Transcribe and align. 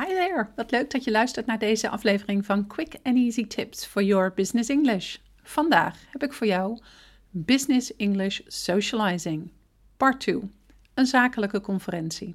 Hi 0.00 0.06
there, 0.06 0.48
wat 0.56 0.70
leuk 0.70 0.90
dat 0.90 1.04
je 1.04 1.10
luistert 1.10 1.46
naar 1.46 1.58
deze 1.58 1.88
aflevering 1.88 2.46
van 2.46 2.66
Quick 2.66 2.94
and 3.02 3.16
Easy 3.16 3.46
Tips 3.46 3.86
for 3.86 4.02
Your 4.02 4.32
Business 4.34 4.68
English. 4.68 5.16
Vandaag 5.42 5.98
heb 6.10 6.22
ik 6.22 6.32
voor 6.32 6.46
jou 6.46 6.78
Business 7.30 7.96
English 7.96 8.40
Socializing, 8.46 9.50
part 9.96 10.20
2, 10.20 10.40
een 10.94 11.06
zakelijke 11.06 11.60
conferentie. 11.60 12.34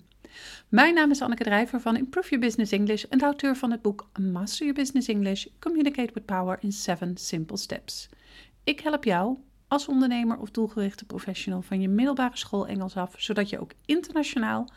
Mijn 0.69 0.93
naam 0.93 1.11
is 1.11 1.21
Anneke 1.21 1.43
Drijver 1.43 1.81
van 1.81 1.97
Improve 1.97 2.29
Your 2.29 2.45
Business 2.45 2.71
English 2.71 3.03
en 3.03 3.17
de 3.17 3.23
auteur 3.23 3.55
van 3.55 3.71
het 3.71 3.81
boek 3.81 4.09
Master 4.19 4.65
Your 4.65 4.79
Business 4.81 5.07
English, 5.07 5.45
Communicate 5.59 6.13
with 6.13 6.25
Power 6.25 6.57
in 6.61 6.71
7 6.71 7.17
Simple 7.17 7.57
Steps. 7.57 8.09
Ik 8.63 8.79
help 8.79 9.03
jou 9.03 9.37
als 9.67 9.87
ondernemer 9.87 10.37
of 10.37 10.51
doelgerichte 10.51 11.05
professional 11.05 11.61
van 11.61 11.81
je 11.81 11.89
middelbare 11.89 12.37
school 12.37 12.67
Engels 12.67 12.95
af, 12.95 13.13
zodat 13.17 13.49
je 13.49 13.59
ook 13.59 13.71
internationaal 13.85 14.67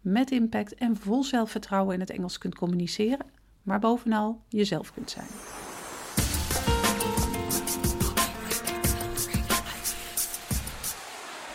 met 0.00 0.30
impact 0.30 0.74
en 0.74 0.96
vol 0.96 1.24
zelfvertrouwen 1.24 1.94
in 1.94 2.00
het 2.00 2.10
Engels 2.10 2.38
kunt 2.38 2.54
communiceren, 2.54 3.26
maar 3.62 3.78
bovenal 3.78 4.42
jezelf 4.48 4.92
kunt 4.92 5.10
zijn. 5.10 5.26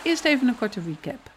Eerst 0.03 0.25
even 0.25 0.47
een 0.47 0.57
korte 0.57 0.81
recap. 0.81 1.31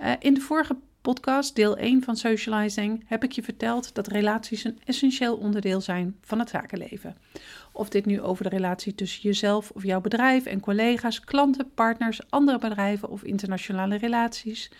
Uh, 0.00 0.12
in 0.18 0.34
de 0.34 0.40
vorige 0.40 0.76
podcast, 1.00 1.54
deel 1.54 1.76
1 1.76 2.02
van 2.02 2.16
Socializing, 2.16 3.04
heb 3.06 3.24
ik 3.24 3.32
je 3.32 3.42
verteld 3.42 3.94
dat 3.94 4.06
relaties 4.06 4.64
een 4.64 4.78
essentieel 4.84 5.36
onderdeel 5.36 5.80
zijn 5.80 6.16
van 6.20 6.38
het 6.38 6.48
zakenleven. 6.48 7.16
Of 7.72 7.88
dit 7.88 8.06
nu 8.06 8.20
over 8.20 8.44
de 8.44 8.50
relatie 8.50 8.94
tussen 8.94 9.22
jezelf 9.22 9.70
of 9.70 9.82
jouw 9.82 10.00
bedrijf 10.00 10.44
en 10.44 10.60
collega's, 10.60 11.20
klanten, 11.20 11.70
partners, 11.74 12.20
andere 12.30 12.58
bedrijven 12.58 13.08
of 13.08 13.22
internationale 13.22 13.96
relaties, 13.96 14.70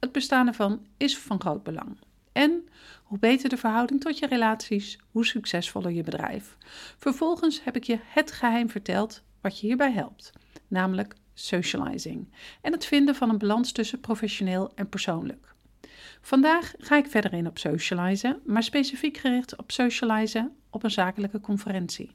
het 0.00 0.12
bestaan 0.12 0.46
ervan 0.46 0.86
is 0.96 1.18
van 1.18 1.40
groot 1.40 1.62
belang. 1.62 1.98
En 2.32 2.68
hoe 3.02 3.18
beter 3.18 3.48
de 3.48 3.56
verhouding 3.56 4.00
tot 4.00 4.18
je 4.18 4.26
relaties, 4.26 4.98
hoe 5.10 5.26
succesvoller 5.26 5.90
je 5.90 6.02
bedrijf. 6.02 6.56
Vervolgens 6.98 7.64
heb 7.64 7.76
ik 7.76 7.84
je 7.84 7.98
het 8.02 8.32
geheim 8.32 8.70
verteld 8.70 9.22
wat 9.40 9.60
je 9.60 9.66
hierbij 9.66 9.92
helpt, 9.92 10.32
namelijk 10.68 11.14
socializing 11.34 12.28
en 12.60 12.72
het 12.72 12.84
vinden 12.84 13.14
van 13.14 13.28
een 13.28 13.38
balans 13.38 13.72
tussen 13.72 14.00
professioneel 14.00 14.72
en 14.74 14.88
persoonlijk. 14.88 15.54
Vandaag 16.20 16.74
ga 16.78 16.96
ik 16.96 17.06
verder 17.06 17.32
in 17.32 17.46
op 17.46 17.58
socializen, 17.58 18.40
maar 18.44 18.62
specifiek 18.62 19.16
gericht 19.16 19.56
op 19.56 19.70
socializen 19.70 20.56
op 20.70 20.82
een 20.82 20.90
zakelijke 20.90 21.40
conferentie. 21.40 22.10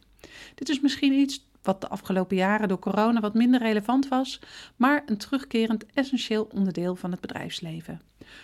Dit 0.55 0.69
is 0.69 0.79
misschien 0.79 1.13
iets 1.13 1.51
wat 1.63 1.81
de 1.81 1.87
afgelopen 1.87 2.35
jaren 2.35 2.67
door 2.67 2.79
corona 2.79 3.19
wat 3.19 3.33
minder 3.33 3.61
relevant 3.61 4.07
was, 4.07 4.39
maar 4.75 5.03
een 5.05 5.17
terugkerend 5.17 5.85
essentieel 5.93 6.49
onderdeel 6.53 6.95
van 6.95 7.11
het 7.11 7.19
bedrijfsleven. 7.19 8.01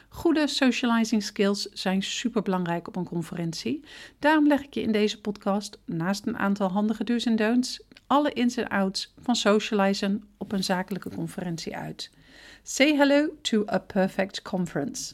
Goede 0.10 0.48
socializing 0.48 1.24
skills 1.24 1.62
zijn 1.62 2.04
superbelangrijk 2.04 2.88
op 2.88 2.96
een 2.96 3.06
conferentie. 3.06 3.84
Daarom 4.20 4.48
leg 4.48 4.64
ik 4.64 4.74
je 4.74 4.82
in 4.82 4.92
deze 4.92 5.22
podcast, 5.22 5.80
naast 5.86 6.26
een 6.28 6.38
aantal 6.38 6.70
handige 6.70 7.04
do's 7.04 7.26
en 7.26 7.36
don'ts, 7.36 7.82
alle 8.08 8.34
ins 8.34 8.58
en 8.58 8.68
outs 8.68 9.14
van 9.20 9.36
socializen 9.36 10.24
op 10.38 10.52
een 10.52 10.64
zakelijke 10.64 11.10
conferentie 11.10 11.76
uit. 11.76 12.12
Say 12.64 12.96
hello 12.96 13.28
to 13.42 13.66
a 13.72 13.80
perfect 13.80 14.42
conference. 14.42 15.14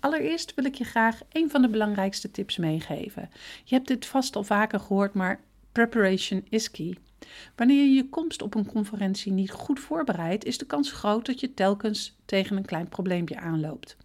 Allereerst 0.00 0.54
wil 0.54 0.64
ik 0.64 0.74
je 0.74 0.84
graag 0.84 1.20
een 1.32 1.50
van 1.50 1.62
de 1.62 1.68
belangrijkste 1.68 2.30
tips 2.30 2.56
meegeven. 2.56 3.30
Je 3.64 3.74
hebt 3.74 3.88
dit 3.88 4.06
vast 4.06 4.36
al 4.36 4.44
vaker 4.44 4.80
gehoord, 4.80 5.14
maar 5.14 5.40
preparation 5.72 6.46
is 6.48 6.70
key. 6.70 6.96
Wanneer 7.56 7.84
je 7.84 7.94
je 7.94 8.08
komst 8.08 8.42
op 8.42 8.54
een 8.54 8.66
conferentie 8.66 9.32
niet 9.32 9.50
goed 9.50 9.80
voorbereidt, 9.80 10.44
is 10.44 10.58
de 10.58 10.66
kans 10.66 10.92
groot 10.92 11.26
dat 11.26 11.40
je 11.40 11.54
telkens 11.54 12.16
tegen 12.24 12.56
een 12.56 12.64
klein 12.64 12.88
probleempje 12.88 13.38
aanloopt. 13.38 13.96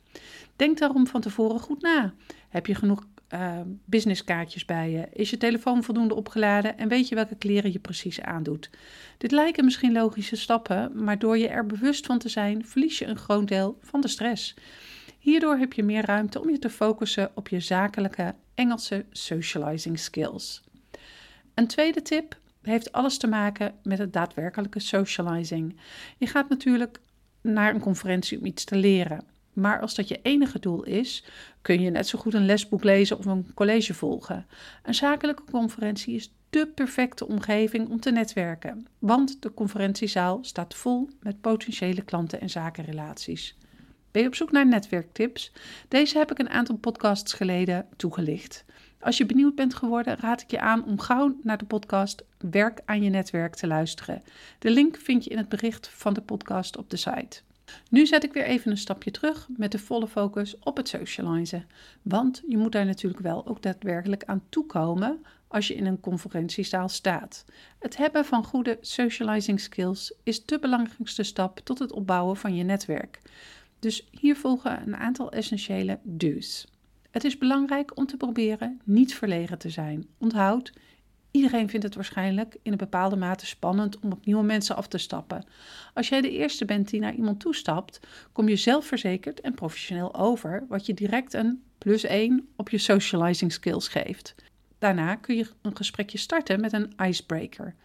Denk 0.55 0.77
daarom 0.77 1.07
van 1.07 1.21
tevoren 1.21 1.59
goed 1.59 1.81
na. 1.81 2.13
Heb 2.49 2.65
je 2.65 2.75
genoeg 2.75 3.05
uh, 3.33 3.59
businesskaartjes 3.85 4.65
bij 4.65 4.91
je? 4.91 5.07
Is 5.13 5.29
je 5.29 5.37
telefoon 5.37 5.83
voldoende 5.83 6.15
opgeladen 6.15 6.77
en 6.77 6.87
weet 6.87 7.07
je 7.07 7.15
welke 7.15 7.35
kleren 7.35 7.71
je 7.71 7.79
precies 7.79 8.21
aandoet? 8.21 8.69
Dit 9.17 9.31
lijken 9.31 9.65
misschien 9.65 9.91
logische 9.91 10.35
stappen, 10.35 10.91
maar 11.03 11.19
door 11.19 11.37
je 11.37 11.47
er 11.47 11.65
bewust 11.65 12.05
van 12.05 12.19
te 12.19 12.29
zijn, 12.29 12.65
verlies 12.65 12.99
je 12.99 13.05
een 13.05 13.17
groot 13.17 13.47
deel 13.47 13.77
van 13.81 14.01
de 14.01 14.07
stress. 14.07 14.55
Hierdoor 15.19 15.57
heb 15.57 15.73
je 15.73 15.83
meer 15.83 16.05
ruimte 16.05 16.41
om 16.41 16.49
je 16.49 16.59
te 16.59 16.69
focussen 16.69 17.31
op 17.33 17.47
je 17.47 17.59
zakelijke 17.59 18.35
Engelse 18.53 19.05
socializing 19.11 19.99
skills. 19.99 20.63
Een 21.53 21.67
tweede 21.67 22.01
tip 22.01 22.37
heeft 22.67 22.91
alles 22.91 23.17
te 23.17 23.27
maken 23.27 23.73
met 23.83 23.97
het 23.97 24.13
daadwerkelijke 24.13 24.79
socializing. 24.79 25.79
Je 26.17 26.27
gaat 26.27 26.49
natuurlijk 26.49 26.99
naar 27.41 27.73
een 27.73 27.81
conferentie 27.81 28.39
om 28.39 28.45
iets 28.45 28.63
te 28.63 28.75
leren. 28.75 29.23
Maar 29.53 29.81
als 29.81 29.95
dat 29.95 30.07
je 30.07 30.19
enige 30.21 30.59
doel 30.59 30.83
is, 30.83 31.25
kun 31.61 31.81
je 31.81 31.89
net 31.89 32.07
zo 32.07 32.19
goed 32.19 32.33
een 32.33 32.45
lesboek 32.45 32.83
lezen 32.83 33.17
of 33.17 33.25
een 33.25 33.53
college 33.53 33.93
volgen. 33.93 34.45
Een 34.83 34.95
zakelijke 34.95 35.43
conferentie 35.51 36.15
is 36.15 36.33
de 36.49 36.67
perfecte 36.67 37.27
omgeving 37.27 37.89
om 37.89 37.99
te 37.99 38.11
netwerken, 38.11 38.87
want 38.99 39.41
de 39.41 39.53
conferentiezaal 39.53 40.39
staat 40.41 40.75
vol 40.75 41.09
met 41.19 41.41
potentiële 41.41 42.01
klanten 42.01 42.41
en 42.41 42.49
zakenrelaties. 42.49 43.57
Ben 44.11 44.21
je 44.21 44.27
op 44.27 44.35
zoek 44.35 44.51
naar 44.51 44.67
netwerktips? 44.67 45.51
Deze 45.87 46.17
heb 46.17 46.31
ik 46.31 46.39
een 46.39 46.49
aantal 46.49 46.77
podcasts 46.77 47.33
geleden 47.33 47.85
toegelicht. 47.95 48.65
Als 49.07 49.17
je 49.17 49.25
benieuwd 49.25 49.55
bent 49.55 49.73
geworden, 49.73 50.17
raad 50.17 50.41
ik 50.41 50.51
je 50.51 50.59
aan 50.59 50.85
om 50.85 50.99
gauw 50.99 51.35
naar 51.43 51.57
de 51.57 51.65
podcast 51.65 52.23
Werk 52.37 52.81
aan 52.85 53.03
je 53.03 53.09
netwerk 53.09 53.55
te 53.55 53.67
luisteren. 53.67 54.23
De 54.59 54.71
link 54.71 54.97
vind 54.97 55.23
je 55.23 55.29
in 55.29 55.37
het 55.37 55.49
bericht 55.49 55.87
van 55.87 56.13
de 56.13 56.21
podcast 56.21 56.77
op 56.77 56.89
de 56.89 56.97
site. 56.97 57.41
Nu 57.89 58.05
zet 58.05 58.23
ik 58.23 58.33
weer 58.33 58.43
even 58.43 58.71
een 58.71 58.77
stapje 58.77 59.11
terug 59.11 59.47
met 59.57 59.71
de 59.71 59.79
volle 59.79 60.07
focus 60.07 60.59
op 60.59 60.77
het 60.77 60.87
socializen. 60.87 61.67
Want 62.01 62.43
je 62.47 62.57
moet 62.57 62.71
daar 62.71 62.85
natuurlijk 62.85 63.21
wel 63.21 63.47
ook 63.47 63.61
daadwerkelijk 63.61 64.23
aan 64.23 64.43
toekomen 64.49 65.25
als 65.47 65.67
je 65.67 65.75
in 65.75 65.85
een 65.85 65.99
conferentiezaal 65.99 66.89
staat. 66.89 67.45
Het 67.79 67.97
hebben 67.97 68.25
van 68.25 68.43
goede 68.43 68.77
socializing 68.81 69.59
skills 69.59 70.13
is 70.23 70.45
de 70.45 70.59
belangrijkste 70.59 71.23
stap 71.23 71.59
tot 71.59 71.79
het 71.79 71.91
opbouwen 71.91 72.37
van 72.37 72.55
je 72.55 72.63
netwerk. 72.63 73.21
Dus 73.79 74.07
hier 74.11 74.35
volgen 74.35 74.81
een 74.81 74.95
aantal 74.95 75.31
essentiële 75.31 75.99
do's. 76.03 76.67
Het 77.11 77.23
is 77.23 77.37
belangrijk 77.37 77.97
om 77.97 78.05
te 78.05 78.17
proberen 78.17 78.81
niet 78.83 79.15
verlegen 79.15 79.57
te 79.57 79.69
zijn. 79.69 80.07
Onthoud, 80.17 80.73
iedereen 81.31 81.69
vindt 81.69 81.85
het 81.85 81.95
waarschijnlijk 81.95 82.57
in 82.61 82.71
een 82.71 82.77
bepaalde 82.77 83.15
mate 83.15 83.45
spannend 83.45 83.99
om 83.99 84.11
op 84.11 84.25
nieuwe 84.25 84.43
mensen 84.43 84.75
af 84.75 84.87
te 84.87 84.97
stappen. 84.97 85.45
Als 85.93 86.09
jij 86.09 86.21
de 86.21 86.31
eerste 86.31 86.65
bent 86.65 86.89
die 86.89 86.99
naar 86.99 87.15
iemand 87.15 87.39
toestapt, 87.39 87.99
kom 88.31 88.49
je 88.49 88.55
zelfverzekerd 88.55 89.41
en 89.41 89.53
professioneel 89.53 90.15
over, 90.15 90.65
wat 90.69 90.85
je 90.85 90.93
direct 90.93 91.33
een 91.33 91.63
plus 91.77 92.03
1 92.03 92.47
op 92.55 92.69
je 92.69 92.77
socializing 92.77 93.51
skills 93.51 93.87
geeft. 93.87 94.35
Daarna 94.79 95.15
kun 95.15 95.35
je 95.35 95.47
een 95.61 95.75
gesprekje 95.75 96.17
starten 96.17 96.61
met 96.61 96.73
een 96.73 96.93
icebreaker. 97.07 97.75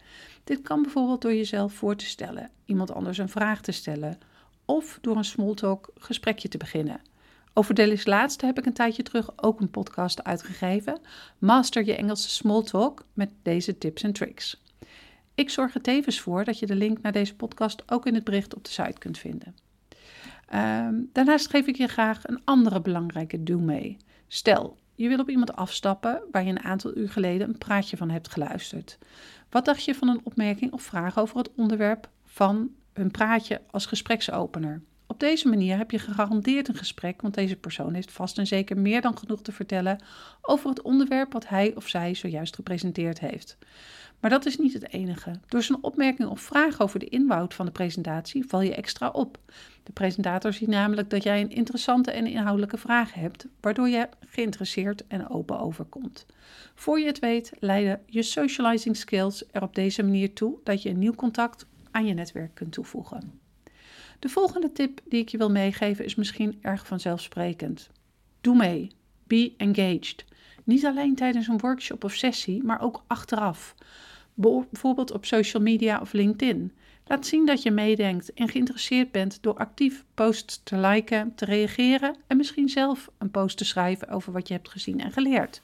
Dit 0.43 0.61
kan 0.61 0.81
bijvoorbeeld 0.81 1.21
door 1.21 1.33
jezelf 1.33 1.73
voor 1.73 1.95
te 1.95 2.05
stellen, 2.05 2.49
iemand 2.65 2.91
anders 2.91 3.17
een 3.17 3.29
vraag 3.29 3.61
te 3.61 3.71
stellen 3.71 4.17
of 4.65 4.97
door 5.01 5.17
een 5.17 5.25
smalltalk 5.25 5.89
gesprekje 5.95 6.47
te 6.47 6.57
beginnen. 6.57 7.01
Over 7.53 7.73
deze 7.73 8.09
laatste 8.09 8.45
heb 8.45 8.57
ik 8.57 8.65
een 8.65 8.73
tijdje 8.73 9.03
terug 9.03 9.29
ook 9.35 9.59
een 9.59 9.69
podcast 9.69 10.23
uitgegeven. 10.23 10.99
Master 11.37 11.85
je 11.85 11.95
Engelse 11.95 12.29
smalltalk 12.29 13.05
met 13.13 13.31
deze 13.41 13.77
tips 13.77 14.03
en 14.03 14.13
tricks. 14.13 14.63
Ik 15.35 15.49
zorg 15.49 15.73
er 15.73 15.81
tevens 15.81 16.19
voor 16.19 16.43
dat 16.43 16.59
je 16.59 16.65
de 16.65 16.75
link 16.75 17.01
naar 17.01 17.11
deze 17.11 17.35
podcast 17.35 17.91
ook 17.91 18.05
in 18.05 18.13
het 18.13 18.23
bericht 18.23 18.55
op 18.55 18.63
de 18.63 18.71
site 18.71 18.99
kunt 18.99 19.17
vinden. 19.17 19.55
Ehm, 20.47 20.95
daarnaast 21.11 21.49
geef 21.49 21.67
ik 21.67 21.75
je 21.75 21.87
graag 21.87 22.27
een 22.27 22.41
andere 22.43 22.81
belangrijke 22.81 23.43
do 23.43 23.59
mee. 23.59 23.97
Stel, 24.27 24.77
je 24.95 25.07
wil 25.07 25.19
op 25.19 25.29
iemand 25.29 25.55
afstappen 25.55 26.21
waar 26.31 26.43
je 26.43 26.49
een 26.49 26.63
aantal 26.63 26.97
uur 26.97 27.09
geleden 27.09 27.47
een 27.47 27.57
praatje 27.57 27.97
van 27.97 28.09
hebt 28.09 28.27
geluisterd. 28.27 28.97
Wat 29.49 29.65
dacht 29.65 29.83
je 29.83 29.95
van 29.95 30.07
een 30.07 30.21
opmerking 30.23 30.71
of 30.71 30.81
vraag 30.81 31.19
over 31.19 31.37
het 31.37 31.51
onderwerp 31.55 32.09
van 32.25 32.69
hun 32.93 33.11
praatje 33.11 33.61
als 33.71 33.85
gespreksopener? 33.85 34.81
Deze 35.23 35.47
manier 35.47 35.77
heb 35.77 35.91
je 35.91 35.99
gegarandeerd 35.99 36.67
een 36.67 36.75
gesprek, 36.75 37.21
want 37.21 37.33
deze 37.33 37.55
persoon 37.55 37.93
heeft 37.93 38.11
vast 38.11 38.37
en 38.37 38.47
zeker 38.47 38.77
meer 38.77 39.01
dan 39.01 39.17
genoeg 39.17 39.41
te 39.41 39.51
vertellen 39.51 40.03
over 40.41 40.69
het 40.69 40.81
onderwerp 40.81 41.33
wat 41.33 41.47
hij 41.47 41.75
of 41.75 41.87
zij 41.87 42.13
zojuist 42.13 42.55
gepresenteerd 42.55 43.19
heeft. 43.19 43.57
Maar 44.19 44.29
dat 44.29 44.45
is 44.45 44.57
niet 44.57 44.73
het 44.73 44.89
enige. 44.89 45.39
Door 45.47 45.63
zijn 45.63 45.83
opmerking 45.83 46.29
of 46.29 46.41
vraag 46.41 46.81
over 46.81 46.99
de 46.99 47.05
inhoud 47.05 47.53
van 47.53 47.65
de 47.65 47.71
presentatie 47.71 48.45
val 48.47 48.61
je 48.61 48.75
extra 48.75 49.09
op. 49.09 49.37
De 49.83 49.91
presentator 49.91 50.53
ziet 50.53 50.67
namelijk 50.67 51.09
dat 51.09 51.23
jij 51.23 51.41
een 51.41 51.51
interessante 51.51 52.11
en 52.11 52.27
inhoudelijke 52.27 52.77
vraag 52.77 53.13
hebt, 53.13 53.47
waardoor 53.61 53.89
je 53.89 54.09
geïnteresseerd 54.25 55.07
en 55.07 55.29
open 55.29 55.59
overkomt. 55.59 56.25
Voor 56.75 56.99
je 56.99 57.05
het 57.05 57.19
weet, 57.19 57.51
leiden 57.59 58.01
je 58.05 58.23
socializing 58.23 58.97
skills 58.97 59.43
er 59.51 59.61
op 59.61 59.75
deze 59.75 60.03
manier 60.03 60.33
toe 60.33 60.57
dat 60.63 60.81
je 60.81 60.89
een 60.89 60.99
nieuw 60.99 61.15
contact 61.15 61.65
aan 61.91 62.05
je 62.05 62.13
netwerk 62.13 62.53
kunt 62.53 62.71
toevoegen. 62.71 63.42
De 64.23 64.29
volgende 64.29 64.71
tip 64.71 65.01
die 65.05 65.21
ik 65.21 65.29
je 65.29 65.37
wil 65.37 65.51
meegeven 65.51 66.05
is 66.05 66.15
misschien 66.15 66.57
erg 66.61 66.87
vanzelfsprekend. 66.87 67.89
Doe 68.41 68.55
mee. 68.55 68.91
Be 69.27 69.53
engaged. 69.57 70.25
Niet 70.63 70.85
alleen 70.85 71.15
tijdens 71.15 71.47
een 71.47 71.59
workshop 71.59 72.03
of 72.03 72.13
sessie, 72.13 72.63
maar 72.63 72.81
ook 72.81 73.03
achteraf. 73.07 73.75
Bijvoorbeeld 74.33 75.11
op 75.11 75.25
social 75.25 75.63
media 75.63 76.01
of 76.01 76.13
LinkedIn. 76.13 76.73
Laat 77.05 77.25
zien 77.25 77.45
dat 77.45 77.61
je 77.61 77.71
meedenkt 77.71 78.33
en 78.33 78.49
geïnteresseerd 78.49 79.11
bent 79.11 79.37
door 79.41 79.57
actief 79.57 80.05
posts 80.13 80.63
te 80.63 80.77
liken, 80.77 81.35
te 81.35 81.45
reageren 81.45 82.15
en 82.27 82.37
misschien 82.37 82.69
zelf 82.69 83.09
een 83.17 83.31
post 83.31 83.57
te 83.57 83.65
schrijven 83.65 84.07
over 84.07 84.33
wat 84.33 84.47
je 84.47 84.53
hebt 84.53 84.69
gezien 84.69 84.99
en 84.99 85.11
geleerd. 85.11 85.61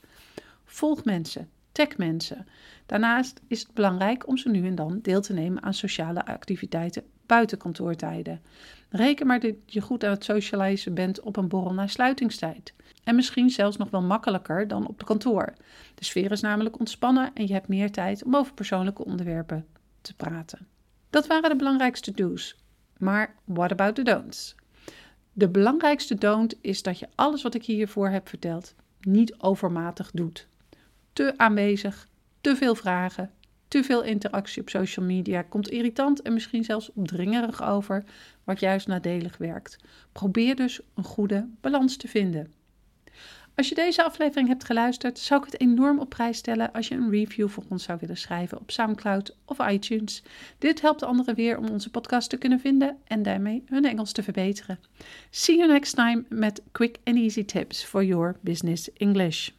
Volg 0.66 1.04
mensen, 1.04 1.50
mensen. 1.98 2.48
Daarnaast 2.86 3.42
is 3.48 3.60
het 3.60 3.74
belangrijk 3.74 4.28
om 4.28 4.38
zo 4.38 4.50
nu 4.50 4.68
en 4.68 4.76
dan 4.76 5.00
deel 5.02 5.22
te 5.22 5.34
nemen 5.34 5.64
aan 5.64 5.74
sociale 5.74 6.26
activiteiten 6.26 7.04
buiten 7.26 7.58
kantoortijden. 7.58 8.42
Reken 8.90 9.28
maar 9.28 9.40
dat 9.40 9.56
je 9.66 9.82
goed 9.82 10.04
aan 10.04 10.12
het 10.12 10.24
socializen 10.24 10.94
bent 10.94 11.20
op 11.20 11.38
een 11.38 11.48
borrel 11.48 11.74
na 11.74 11.88
sluitingstijd. 11.88 12.74
En 13.04 13.16
misschien 13.16 13.50
zelfs 13.50 13.78
nog 13.78 13.90
wel 13.90 14.02
makkelijker 14.02 14.68
dan 14.68 14.88
op 14.88 14.98
het 14.98 15.08
kantoor. 15.08 15.54
De 15.96 16.06
sfeer 16.06 16.32
is 16.32 16.42
namelijk 16.42 16.80
ontspannen 16.80 17.32
en 17.34 17.48
je 17.48 17.54
hebt 17.54 17.68
meer 17.68 17.92
tijd 17.92 18.24
om 18.24 18.36
over 18.36 18.54
persoonlijke 18.54 19.06
onderwerpen 19.06 19.66
te 20.02 20.16
praten. 20.16 20.68
Dat 21.10 21.28
waren 21.28 21.50
de 21.50 21.56
belangrijkste 21.56 22.12
do's. 22.12 22.56
Maar 22.98 23.36
what 23.44 23.72
about 23.72 23.96
the 23.96 24.04
don'ts? 24.04 24.56
De 25.34 25.50
belangrijkste 25.50 26.16
don't 26.16 26.56
is 26.62 26.84
dat 26.84 27.00
je 27.00 27.08
alles 27.16 27.42
wat 27.42 27.54
ik 27.54 27.66
hiervoor 27.66 28.10
heb 28.10 28.30
verteld 28.30 28.76
niet 29.02 29.40
overmatig 29.40 30.12
doet. 30.12 30.48
Te 31.14 31.34
aanwezig, 31.38 32.08
te 32.42 32.56
veel 32.56 32.76
vragen, 32.76 33.32
te 33.68 33.84
veel 33.84 34.04
interactie 34.04 34.62
op 34.62 34.70
social 34.70 35.06
media 35.06 35.42
komt 35.42 35.70
irritant 35.70 36.22
en 36.22 36.34
misschien 36.34 36.64
zelfs 36.64 36.92
opdringerig 36.94 37.64
over, 37.64 38.04
wat 38.44 38.60
juist 38.60 38.88
nadelig 38.88 39.38
werkt. 39.38 39.78
Probeer 40.12 40.56
dus 40.56 40.80
een 40.96 41.04
goede 41.04 41.48
balans 41.62 41.98
te 41.98 42.08
vinden. 42.08 42.54
Als 43.60 43.70
je 43.70 43.76
deze 43.76 44.04
aflevering 44.04 44.48
hebt 44.48 44.64
geluisterd, 44.64 45.20
zou 45.20 45.40
ik 45.44 45.52
het 45.52 45.62
enorm 45.62 46.00
op 46.00 46.10
prijs 46.10 46.38
stellen 46.38 46.72
als 46.72 46.88
je 46.88 46.96
een 46.96 47.10
review 47.10 47.50
voor 47.50 47.64
ons 47.70 47.84
zou 47.84 47.98
willen 48.02 48.18
schrijven 48.18 48.60
op 48.60 48.72
SoundCloud 48.72 49.36
of 49.46 49.70
iTunes. 49.70 50.24
Dit 50.58 50.82
helpt 50.82 51.04
anderen 51.04 51.36
weer 51.36 51.58
om 51.58 51.68
onze 51.68 51.90
podcast 51.90 52.30
te 52.30 52.38
kunnen 52.38 52.60
vinden 52.60 52.98
en 53.08 53.24
daarmee 53.24 53.64
hun 53.66 53.86
Engels 53.86 54.12
te 54.12 54.24
verbeteren. 54.24 54.80
See 55.30 55.58
you 55.58 55.72
next 55.72 55.96
time 55.96 56.24
met 56.30 56.62
quick 56.72 56.98
and 57.04 57.16
easy 57.16 57.46
tips 57.46 57.84
for 57.84 58.04
your 58.04 58.36
business 58.42 58.94
English. 58.94 59.50